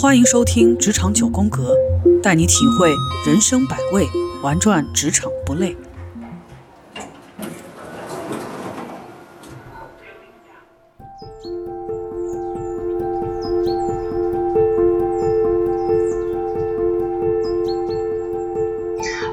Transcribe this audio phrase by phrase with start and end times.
[0.00, 1.74] 欢迎收听《职场九宫格》，
[2.22, 2.94] 带你体会
[3.26, 4.06] 人生百味，
[4.44, 5.76] 玩转职场不累。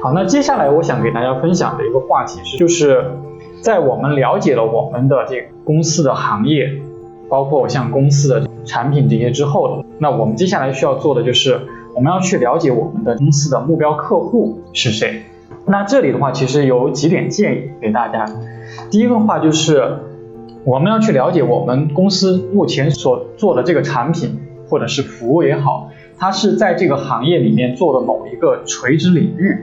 [0.02, 3.08] 好，那接下来我想给大家分享的一个话题是，就是
[3.66, 6.70] 在我们了解了我们的这个公司的行业，
[7.28, 15.22] 包括像公司的产品这些之后，那我们接下来需要做的就是我们要去了解我们的公司的目标客户是谁。
[15.66, 18.24] 那这里的话，其实有几点建议给大家。
[18.88, 19.96] 第一个话就是
[20.62, 29.58] 我们要去了解我们公司目前所做的这个产品或者是服务也好，它是在这个行业里面做的某一个垂直领域。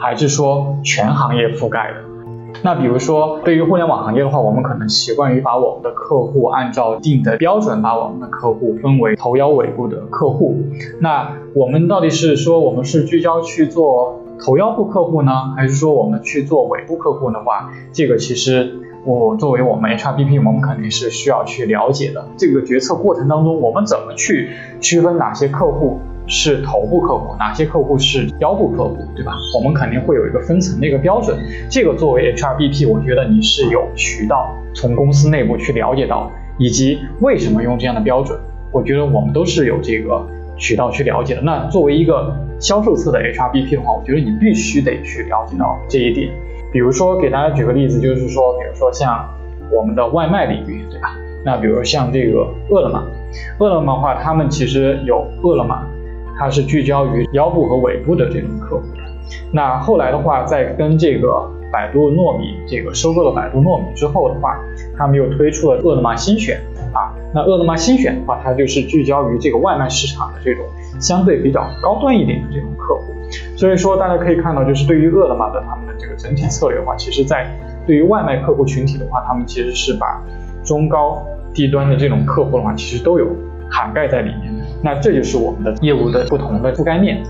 [0.00, 2.17] 还是说全行业覆盖的？
[2.62, 10.56] 那比如说，对于互联网行业的话，我们可能习惯于把我们的客户按照定的标准，把我们的客户分为头腰尾部的客户。
[11.00, 22.26] 那我们到底是说我们是聚焦去做头腰部客户呢，还是说我们去做尾部客户的话，这个其实我作为我们 HRBP，我们肯定是需要去了解的。
[22.36, 25.98] 这个决策过程当中，我们怎么去区分哪些客户？
[26.28, 29.32] 是头部客户，哪些客户是腰部客户，对吧？
[29.56, 31.38] 我们肯定会有一个分层的一个标准。
[31.70, 38.38] 这个作为 HRBP，我觉得你是有渠道从公司内部去了解到，以及为什么用这样的标准，
[38.70, 40.22] 我觉得我们都是有这个
[40.56, 41.40] 渠道去了解的。
[41.40, 46.30] 那作为一个销售侧的 HRBP 的话，我觉得你必须得去了解到这一点。
[46.70, 49.26] 比如说给大家举个例子，就是说，比如说像
[49.72, 51.16] 我们的外卖领域，对吧？
[51.44, 53.02] 那比如像这个饿了么，
[53.58, 55.80] 饿了么的话，他们其实有饿了么。
[56.38, 58.84] 它是聚焦于腰部和尾部的这种客户，
[59.52, 64.56] 那后来的话，在跟这个百度糯米这个收购了百度糯米之后的话，
[64.96, 66.60] 他们又推出了饿了么新选
[66.92, 67.12] 啊。
[67.34, 70.64] 那饿了么新选的话，它就是聚焦于这个外卖市场的这种
[71.00, 73.02] 相对比较高端一点的这种客户。
[73.56, 77.46] 所以说大家可以看到，就是对于饿了么的他们的这个整体策略的话，其实在
[77.86, 80.22] 对于外卖客户群体的话，他们其实是把
[80.64, 83.26] 中高低端的这种客户的话，其实都有
[83.68, 84.57] 涵盖在里面。
[84.82, 87.22] 那这就是我们的业务的不同的覆盖面。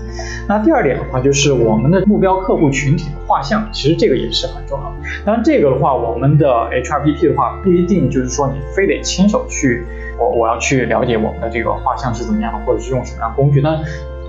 [0.47, 4.93] 那第二点的话，就是我们的目标客户群体的画像，其实这个也是很重要。
[5.25, 9.83] 当然，这个的话，我们的 HRBP 的话，不一定就是说你非得亲手去，
[10.19, 13.61] 我我要去了解我们的这个画像是怎么样的，或者是用什么样工具。
[13.61, 13.79] 那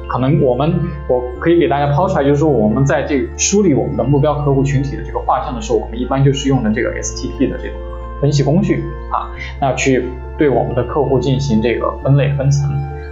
[0.09, 0.75] 可能我们
[1.09, 7.77] 我可以给大家抛出来，就是说我们在这梳理我们的目标客户群体的这个画像的时候，我们一般就是用的这个 STP 的这种
[8.21, 10.05] 分析工具啊，那去
[10.37, 12.71] 对我们的客户进行这个分类分层。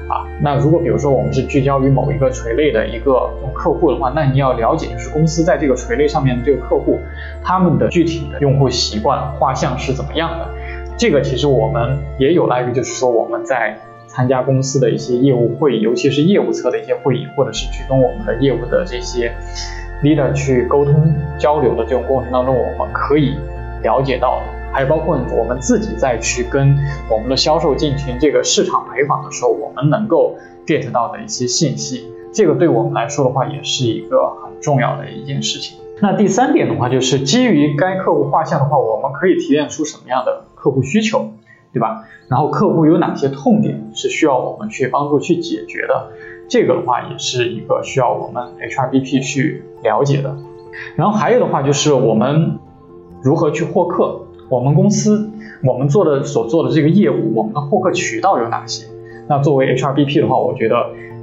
[0.08, 6.98] 啊，那如果比如说我们是聚焦于某一个垂类的一个客户的话，那你要了解就是公司在这个垂类上面的这个客户，
[7.44, 10.48] 他们的具体的用户习惯画像是怎么样的？
[10.96, 13.76] 这个其实我们也有赖于就是说我们在
[14.06, 19.30] 参加公司的一些业务会议，尤其是业务侧的一些会议，或者是去跟我们的业务的这些
[20.02, 23.36] leader 去沟通交流的这种过程当中，我们可以
[23.82, 24.42] 了解到。
[24.73, 26.77] 还有包括我们自己再去跟
[27.11, 30.37] 我们的销售进行这个市场陪访的时候，我们能够
[30.67, 35.79] get 到的一些信息，这个对我们来说的话，也是一个很重要的一件事情。
[36.01, 41.31] 那第三点的话，就是基于该客户画像的话，我们可以提炼出什么样的客户需求，
[41.73, 42.05] 对吧？
[42.29, 46.11] 然后客户有哪些痛点是需要我们去帮助去解决的，
[46.49, 50.37] 这个的话也是一个需要我们 HRBP 去了解的。
[50.95, 52.59] 然后还有的话就是我们
[53.23, 54.27] 如何去获客。
[54.48, 55.31] 我们公司
[55.62, 58.86] 我们做的所做的这个业务，我们的获客渠道有哪些？
[59.28, 60.76] 那作为 HRBP 的话，我觉得，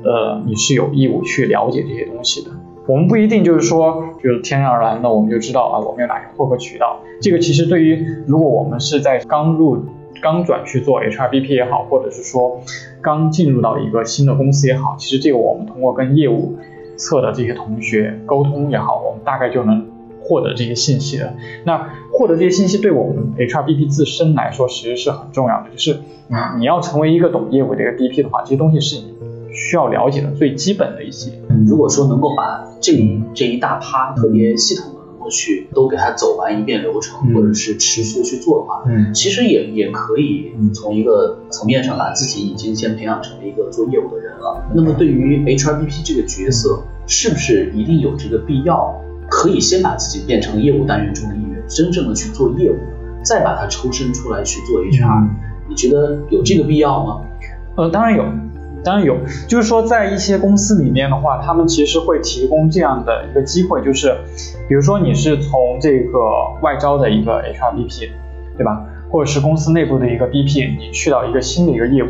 [0.03, 2.51] 呃，你是有义务去了解这些东西的。
[2.87, 6.99] 我们不一定就是说，就是天然而然的我们就知道啊，我们有哪些获客渠道。
[7.19, 9.83] 这个其实对于如果我们是在刚入、
[10.21, 12.61] 刚转去做 HRBP 也好，或者是说
[13.01, 16.55] 刚进入到一个新的公司也好，其实这个我们通过跟业务
[16.95, 19.94] 侧的这些同学沟通也好，我们大概就能。
[20.27, 25.69] 获得这些信息的，那获得这些信息对我们 HRBP 自身来说其实是很重要的。
[25.71, 29.13] 就是你你要成为一个懂业务的一个 BP 的话，这些东西是你
[29.53, 31.31] 需要了解的最基本的一些。
[31.67, 32.91] 如果说能够把这
[33.35, 44.63] 这一大趴特别系统的能够去都给它走完一遍流程，或者是持续的去做的话，嗯，其实也也可以从一个层面上把自己已经先培养成为一个做业务的人了。
[44.73, 48.93] 那么对于 HRBP 这个角色，是不是一定有这个必要？
[49.35, 52.77] 可以先把自己变成业务单元中的一员，真正的去做业务，
[53.21, 55.27] 再把它抽身出来去做 HR。
[55.67, 57.21] 你觉得有这个必要吗？
[57.75, 58.23] 呃，当然有，
[58.81, 59.17] 当然有。
[59.49, 64.15] 就是说，在一些公司里面的话，他们其实会提供这样的一个机会，就是
[64.69, 66.17] 比如说你是从这个
[66.61, 68.11] 外招的一个 HRBP，
[68.57, 68.85] 对吧？
[69.11, 72.07] 或者是公司内部的一个 BP，你去到一个新的一个业务，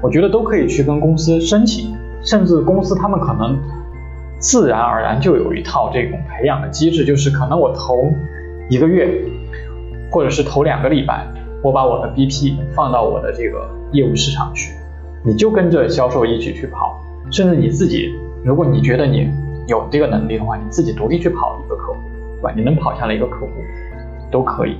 [0.00, 3.58] 我觉得都可以去跟公司申请，甚至公司他们可能
[4.42, 8.12] 自然而然就有一套这种培养的机制，就是可能我头
[8.68, 9.08] 一个月，
[10.10, 11.24] 或者是头两个礼拜，
[11.62, 14.74] 我把我的 BP 放到我的这个业务市场去，
[15.24, 17.00] 你就跟着销售一起去跑，
[17.30, 18.12] 甚至你自己，
[18.44, 19.30] 如果你觉得你
[19.68, 22.00] 有这个能力的话，你自己独立去跑一个客户，
[22.40, 22.52] 对吧？
[22.56, 23.52] 你能跑下来一个客户，
[24.32, 24.76] 都可以。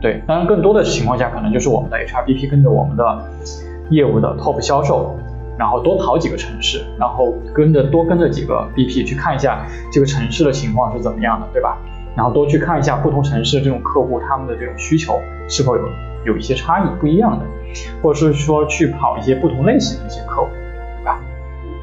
[0.00, 3.04] 对，当然更多的情况下，可能就是我们的 HRBP 跟着我们的
[3.90, 5.16] 业务的 top 销售，
[5.58, 11.78] 然后多跑几个城市，然后跟着多跟着几个 BP 去看一下这个城市的情况是怎么样的，对吧？
[12.16, 15.18] 然后多去看一下不同城市的这种客户他们的这种需求
[15.48, 15.82] 是否有
[16.26, 17.44] 有一些差异不一样的，
[18.02, 20.48] 或者是说去跑一些不同类型的一些客户。
[20.98, 21.18] 对吧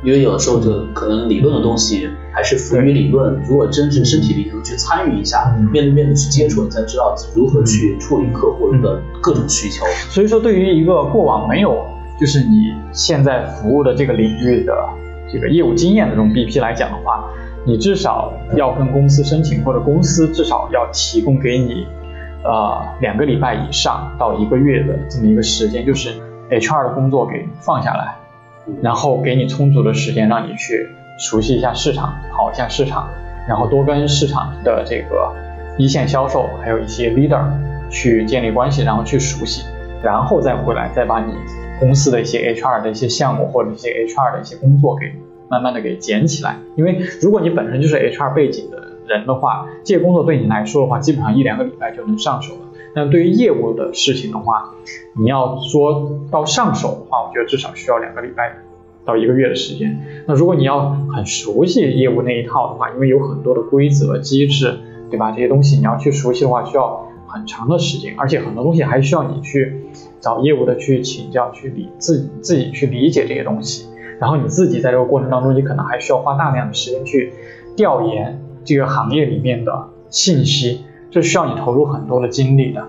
[0.01, 3.41] 因为有的时候，就可能理论的东西还是浮于理论。
[3.47, 9.85] 如果真是身体力行去参与一下，面对面的去接触，你才知道如何去处理客户的各种需求。
[10.09, 11.85] 所以说，对于一个过往没有
[12.19, 14.75] 就是你现在服务的这个领域的
[15.31, 17.23] 这个业务经验的这种 BP 来讲的话，
[17.65, 21.87] 你至少要跟公司申请，或者公司至少要提供给你
[22.43, 26.09] 呃两个礼拜以上到一个月的这么一个时间，就是
[26.49, 28.15] HR 的工作给放下来。
[28.83, 33.09] 然后给你充足的时间，让你去熟悉一下市场，跑一下市场，
[33.47, 35.33] 然后多跟市场的这个
[35.75, 37.41] 一线销售，还有一些 leader
[37.89, 39.65] 去建立关系，然后去熟悉，
[40.03, 41.33] 然后再回来，再把你
[41.79, 45.11] 公司的一些 HR 的一些项目或者一些 HR 的一些工作给
[45.49, 46.57] 慢慢的给捡起来。
[46.75, 52.61] 因为如果你本身就是 HR 背景的人的话，这些工作对你来说的话，基本上一两个礼拜就能上手了。
[52.95, 54.73] 但对于业务的事情的话，
[55.19, 58.57] 你要说到上手的话，我觉得至少需要两个礼拜
[59.05, 60.23] 到一个月的时间。
[60.27, 64.79] 那如果你要很熟悉业务那一套的话，因为有很多的规则机制，
[65.09, 65.31] 对吧？
[65.31, 69.85] 这些东西你要去熟悉的话，需要很长的时间，而且很多东西还需要你去
[70.19, 73.87] 找业务的去请教，去理自自己去理解这些东西。
[74.19, 77.31] 然后你自己在这个过程当中，你可能还需要花大量的时间去
[77.75, 80.81] 调研这个行业里面的信息。
[81.11, 82.85] 这需要你投入很多的精力的，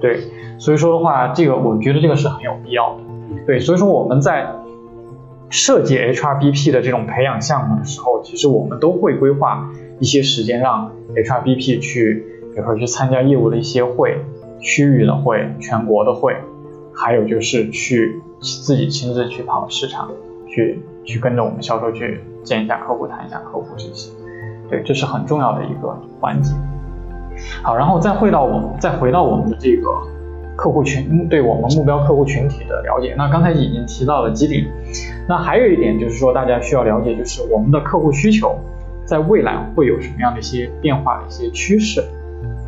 [0.00, 0.20] 对，
[0.58, 3.02] 所以说的话，这个我觉得这个是很有必要的，
[3.46, 4.54] 对，所以说我们在
[5.50, 12.24] 设计 HRBP 的这种培养项目的时候，其实我们都会规划一些时间让 HRBP 去，
[12.58, 14.18] 比如说去参加业务的一些会，
[14.58, 16.34] 区域的会、全国的会，
[16.92, 20.10] 还有就是去自己亲自去跑市场，
[20.48, 24.10] 去去跟着我们销售去见一下客户、谈一下客户这些，
[24.68, 26.52] 对，这是很重要的一个环节。
[27.62, 29.88] 好，然后再回到我们，再回到我们的这个
[30.56, 33.14] 客户群，对我们目标客户群体的了解。
[33.16, 34.66] 那刚才已经提到了基点，
[35.28, 38.58] 那还有一点就是说，大家需要了解，就是我们的客户需求
[39.04, 42.02] 在未来会有什么样的一些变化的一些趋势。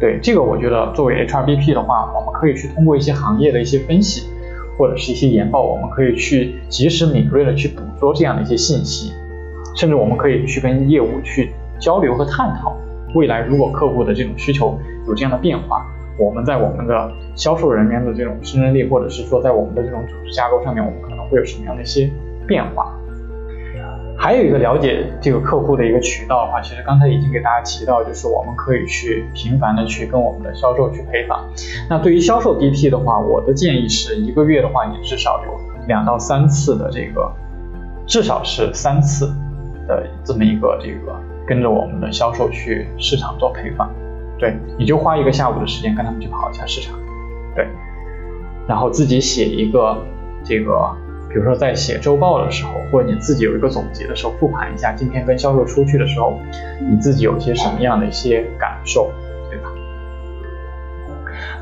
[0.00, 4.26] 对这个，我觉得作为 HRBP 的话，我们可以去通过一些行业的一些分析，
[4.78, 9.12] 或者是一些研报，我们可以去及时敏锐的去捕捉这样的一些信息，
[9.76, 12.74] 甚至我们可以去跟业务去交流和探讨。
[13.14, 15.84] 未来如果客户的这种需求有这样的变化，
[16.18, 22.10] 我们在我们的销售人员的这种胜任力，或者是说在我们的这种组织架构上面，我们可能会有什么样的一些
[22.46, 22.96] 变化？
[24.20, 31.48] 还有一个了解这个客户的一个渠道的话，其实刚才已经给大家提到，就是我们可以去频繁的去跟我们的销售去陪访。
[31.88, 37.32] 那对于销售 DP 的话，我的建议是一个月的话，你至少有两到三次的这个，
[38.06, 39.26] 至少是三次
[39.88, 41.18] 的这么一个这个。
[41.46, 43.90] 跟着我们的销售去市场做陪访，
[44.38, 46.96] 对，你就花一个下午的时间跟他们去跑一下市场，
[47.56, 47.66] 对，
[48.68, 49.96] 然后自己写一个
[50.44, 50.94] 这个，
[51.30, 56.38] 比如说在写周报的时候，或者你自己有一个总结的时候，复盘一下今天跟销售出去的时候，
[56.80, 59.10] 你自己有些什么样的一些感受，
[59.48, 59.70] 对吧？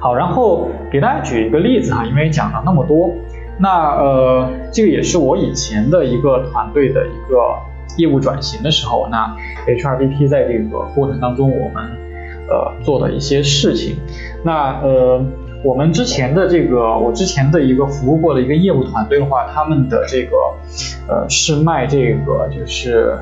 [0.01, 3.15] 好，然后给大家举一个例子哈，因为讲了那么多，
[3.59, 7.39] 那呃，这个也是我以前的一个团队的一个。
[7.97, 9.35] 业务转型的时候，那
[9.67, 11.83] HRBP 在这个过程当中，我们
[12.49, 13.97] 呃做的一些事情，
[14.45, 15.21] 那呃
[15.65, 20.37] 我们之前的这个我之前的一个服务过的一个业务团队的话，他们的这个
[21.09, 23.19] 呃是卖这个就是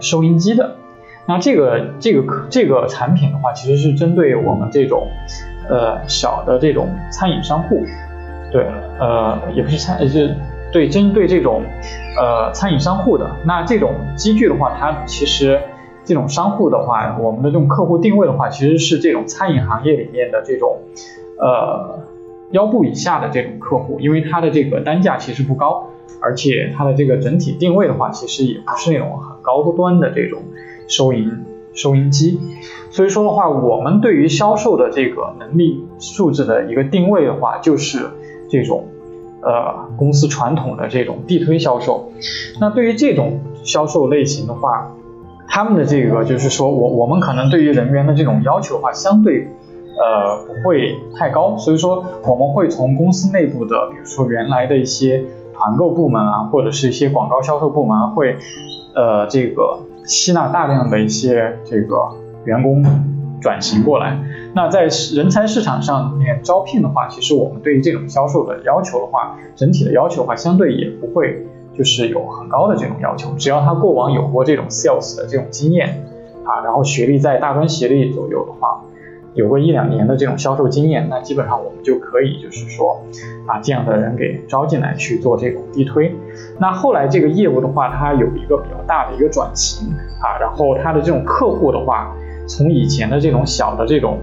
[0.00, 0.76] 收音机的，
[1.26, 5.08] 那这个这个这个产品的话，其实是针对我们这种
[5.68, 7.82] 呃小的这种餐饮商户，
[8.52, 8.66] 对，
[9.00, 10.34] 呃也不是餐，是。
[10.72, 11.62] 对，针对这种，
[12.18, 15.60] 呃，餐饮商户的那这种机具的话，它其实
[16.04, 20.80] 这种商户的话，我们的这种客户定位的话，其实是这种餐饮行业里面的这种，
[21.38, 22.00] 呃，
[22.52, 30.42] 腰部以下的这种客户，因为它的这个单价其实不高，而且它的这个整体定位的话，其实也不是那种很高端的这种
[30.86, 31.30] 收银
[31.74, 32.38] 收音机。
[32.90, 38.10] 所以说的话，我们对于销售的这个能力素质的一个定位的话，就是
[38.48, 38.86] 这种
[39.42, 42.12] 呃公司传统的这种地推销售。
[42.60, 44.92] 那对于这种销售类型的话，
[45.48, 49.48] 他们的这个就是说我我们可能对于人员的这种要求的话，相对
[49.98, 51.56] 呃不会太高。
[51.56, 55.24] 所以说我们会从公司内部的，比如说原来的一些
[55.54, 58.36] 团购部门啊，或者是一些广告销售部门会
[58.94, 61.96] 呃这个吸纳大量的一些这个。
[62.44, 62.84] 员工
[63.40, 64.18] 转型过来，
[64.54, 76.04] 那在人才市场上面招聘的话，其实我们对于这种销售的要求的话，整体的要求的话，相对也不会就是有很高的这种要求，只要他过往有过这种 sales 的这种经验
[76.44, 78.82] 啊，然后学历在大专学历左右的话，
[79.34, 83.02] 有过一两年的这种销售经验，那基本上我们就可以就是说
[83.46, 86.14] 把这样的人给招进来去做这种地推。
[86.58, 89.88] 那后来这个业务的话，它有一个比较大的一个转型
[90.22, 92.14] 啊，然后它的这种客户的话。
[92.46, 94.18] 从以前的这种小的这种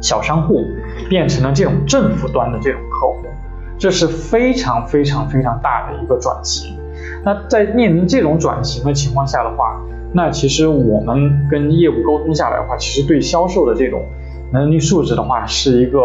[0.00, 0.62] 小商户，
[1.08, 3.26] 变成了这种政府端的这种客户，
[3.76, 6.78] 这是非常非常非常大的一个转型。
[7.24, 14.02] 那在面临这种转型的情况下的话，那其实我们跟业务沟通下来的话，其实对销售的这种
[14.52, 16.00] 能力素质的话，是一个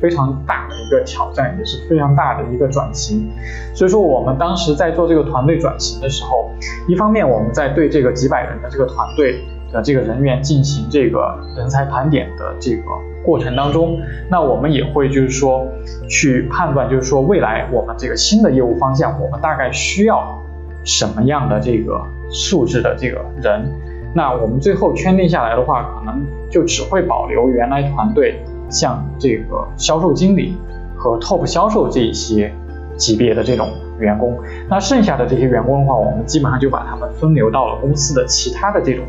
[0.00, 3.28] 非常大的一个挑战，也是非常大的一个转型。
[3.74, 6.50] 所以说，我们当时在做这个团队转型的时候，
[6.88, 9.40] 一方面我们在对这个几百人的这个团队。
[9.72, 12.82] 的这个人员进行这个人才盘点的这个
[13.24, 13.98] 过程当中，
[14.30, 15.66] 那我们也会就是说
[16.08, 20.40] 去判断，就是说未来我们这个新的业务方向，我们大概需要
[20.84, 23.70] 什么样的这个素质的这个人。
[24.14, 28.40] 那我们最后圈定下来的话，可能就只会保留原来团队
[28.70, 30.56] 像这个销售经理
[30.96, 32.52] 和 top 销售这一些
[32.96, 33.68] 级别的这种
[33.98, 34.38] 员工。
[34.68, 39.04] 那剩下的这些员工的话，我们基本上就把他们分流到了公司的其他的这种。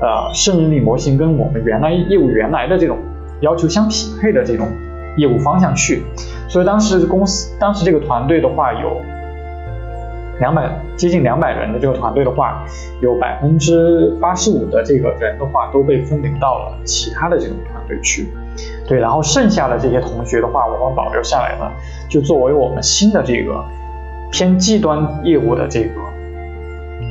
[0.00, 2.98] 呃，胜任力模型跟我们原来业务原来的这种
[3.40, 4.68] 要求相匹配的这种
[5.16, 6.04] 业务方向去，
[6.48, 9.02] 所以当时公司当时这个团队的话有
[10.40, 12.64] 两百接近两百人的这个团队的话，
[13.00, 18.28] 有百分之八十五的这个人的话都被分流到了其他的这种团队去，
[18.86, 21.72] 对，然后剩下的这些同学的话，我们保留下来了，
[22.08, 23.64] 就作为我们新的这个
[24.30, 26.00] 偏技端业务的这个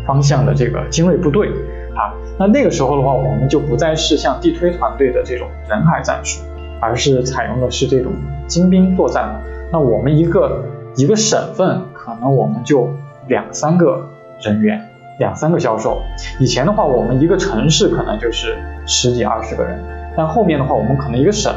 [0.05, 1.49] 方向的这个精锐部队。
[1.97, 6.43] 啊，那那个时候的话，我们就不再是像地推团队的这种人海战术，
[6.79, 8.11] 而是采用的是这种
[8.45, 9.41] 精兵作战。
[9.71, 10.63] 那我们一个
[10.95, 12.87] 一个省份可能我们就
[13.27, 14.07] 两三个
[14.41, 14.81] 人员，
[15.19, 16.01] 两三个销售。
[16.39, 19.79] 以前的话，我们一个城市可能就是十几二十个人，
[20.15, 21.53] 但后面的话，我们可能一个省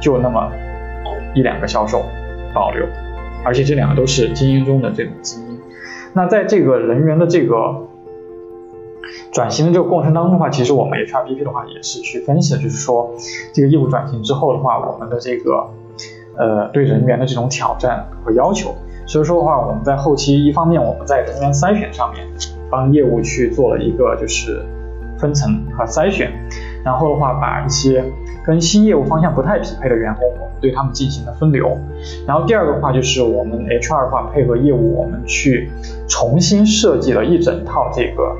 [0.00, 0.50] 就那么
[1.34, 2.04] 一两个销售
[2.54, 2.86] 保留，
[3.44, 5.58] 而且这两个都是精英中的这种精英。
[6.12, 7.88] 那在这个人员的这个。
[9.30, 13.14] 转型的这个过程当中的话，其实我们 HRBP 的话也是去分析的，就是说
[13.52, 15.70] 这个业务转型之后的话，我们的这个
[16.36, 18.74] 呃对人员的这种挑战和要求。
[19.12, 22.26] 所以说的话，我们在后期一方面我们在人员筛选上面
[22.70, 24.64] 帮业务去做了一个就是
[25.18, 26.32] 分层和筛选，
[26.82, 28.02] 然后的话把一些
[28.46, 31.76] 跟新业务方向不太匹配的员工，我们对他们进行了分流。
[32.26, 35.70] 然后第二个话就是我们 HR 的话配合业务，我们去
[36.08, 38.34] 重新设计了一整套这个。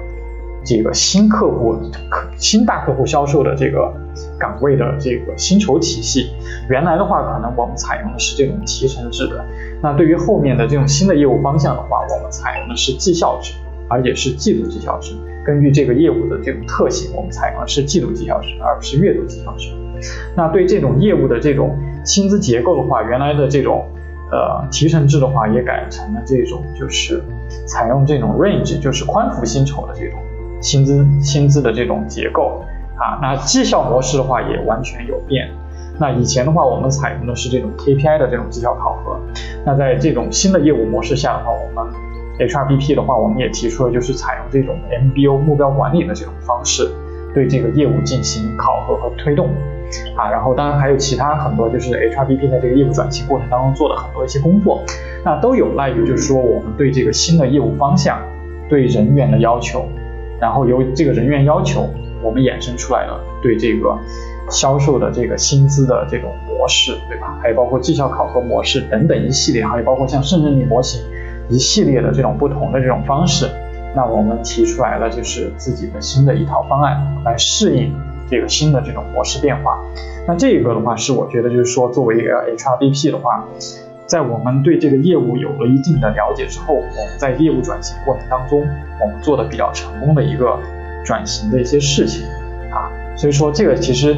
[0.65, 1.77] 这个新客户、
[2.09, 3.93] 客新大客户销售的这个
[4.39, 6.31] 岗位的这个薪酬体系，
[6.71, 9.45] 原来的话可能我们采用的是这种提成制的，
[9.83, 13.53] 那对于后面的这种新的业务方向的话，我们采用的是绩效制，
[13.89, 15.15] 而且是季度绩效制。
[15.45, 19.69] 根据这个业务的这种特性，我们采用的是季度绩效制，而不是月度绩效制。
[20.37, 23.85] 那对这种业务的这种薪资结构的话，原来的这种
[24.31, 27.21] 呃提成制的话，也改成了这种就是
[27.67, 30.19] 采用这种 range，就是宽幅薪酬的这种。
[30.61, 32.65] 薪资薪资的这种结构
[32.97, 35.51] 啊，那绩效模式的话也完全有变。
[36.03, 39.17] 那以前的话，我们采用的是这种 KPI 的这种绩效考核。
[39.65, 41.93] 那在这种新的业务模式下的话，我们
[42.41, 46.91] HRBP 的话，我们也提出了就是采用这种 MBO 目标管理的这种方式，
[47.33, 49.51] 对这个业务进行考核和推动
[50.17, 50.29] 啊。
[50.29, 54.83] 然后当然还有其他很多，就是 HRBP 在这个业务转型过程当中做的很多一些工作，
[55.25, 58.21] 那都有赖于就是说我们对这个新的业务方向
[58.69, 59.85] 对人员的要求。
[60.41, 61.89] 然后由这个人员要求，
[62.21, 63.97] 我们衍生出来了对这个
[64.51, 67.39] 销售的这个薪资的这种模式，对吧？
[67.41, 71.01] 还有包括绩效考核模式等等一系列，还有包括像胜任力模型
[71.49, 73.49] 一系列的这种不同的这种方式。
[73.95, 77.95] 那我们提出来了就是自己的新的一套方案来适应
[78.31, 79.79] 这个新的这种模式变化。
[80.27, 83.45] 那这个的话是我觉得就是说作为一个 HRBP 的话。
[84.05, 88.61] 在我们对这个业务有了一定的了解之后，我们在业务转型过程当中，
[89.01, 90.59] 我们做的比较成功的一个
[91.03, 92.27] 转型的一些事情
[93.17, 94.17] 所以说这个其实，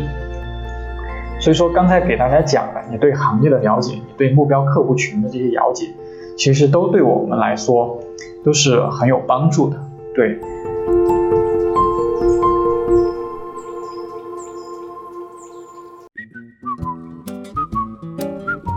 [1.41, 5.89] 所以说刚才给大家讲的，你对行业的了解，你对目标客户群的这些了解，
[6.37, 8.01] 其实都对我们来说
[8.43, 9.77] 都是很有帮助的。
[10.15, 10.41] 对。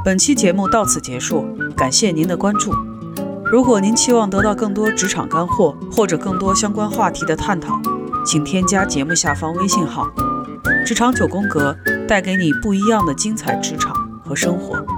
[0.03, 1.45] 本期节目到此结束，
[1.75, 2.71] 感谢您的关注。
[3.51, 7.79] 如果您期望得到更多职场干货或者更多相关话题的探讨，
[8.27, 10.11] 请添加节目下方微信号
[10.85, 11.73] “职场九宫格”，
[12.05, 14.96] 带给你不一样的精彩职场和生活。